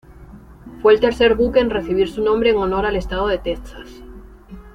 [0.81, 4.01] Fue el tercer buque en recibir su nombre en honor al estado de Texas.